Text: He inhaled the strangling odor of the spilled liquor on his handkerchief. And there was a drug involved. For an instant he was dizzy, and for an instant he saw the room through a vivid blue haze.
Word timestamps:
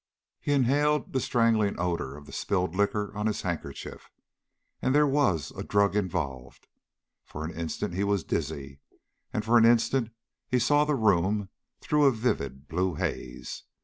He 0.39 0.51
inhaled 0.53 1.13
the 1.13 1.19
strangling 1.19 1.79
odor 1.79 2.17
of 2.17 2.25
the 2.25 2.31
spilled 2.31 2.75
liquor 2.75 3.15
on 3.15 3.27
his 3.27 3.43
handkerchief. 3.43 4.09
And 4.81 4.95
there 4.95 5.05
was 5.05 5.51
a 5.51 5.63
drug 5.63 5.95
involved. 5.95 6.65
For 7.23 7.45
an 7.45 7.51
instant 7.53 7.93
he 7.93 8.03
was 8.03 8.23
dizzy, 8.23 8.79
and 9.31 9.45
for 9.45 9.59
an 9.59 9.65
instant 9.65 10.09
he 10.47 10.57
saw 10.57 10.85
the 10.85 10.95
room 10.95 11.49
through 11.81 12.05
a 12.05 12.11
vivid 12.11 12.67
blue 12.67 12.95
haze. 12.95 13.61